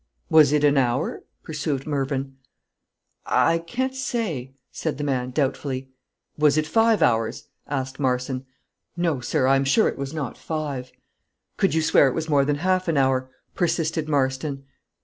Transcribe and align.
"Was 0.31 0.51
it 0.51 0.63
an 0.63 0.79
hour?" 0.79 1.21
pursued 1.43 1.85
Mervyn. 1.85 2.37
"I 3.27 3.59
can't 3.59 3.93
say," 3.93 4.55
said 4.71 4.97
the 4.97 5.03
man, 5.03 5.29
doubtfully. 5.29 5.89
"Was 6.39 6.57
it 6.57 6.65
five 6.65 7.03
hours?" 7.03 7.49
asked 7.67 7.99
Marston. 7.99 8.47
"No, 8.97 9.19
Sir; 9.19 9.45
I 9.45 9.57
am 9.57 9.63
sure 9.63 9.87
it 9.89 9.99
was 9.99 10.11
not 10.11 10.39
five." 10.39 10.91
"Could 11.55 11.75
you 11.75 11.83
swear 11.83 12.07
it 12.07 12.15
was 12.15 12.29
more 12.29 12.45
than 12.45 12.55
half 12.65 12.87
an 12.87 12.97
hour?" 12.97 13.29
persisted 13.53 14.09
Marston. 14.09 14.65